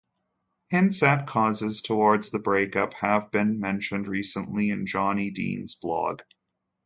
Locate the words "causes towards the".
1.27-2.39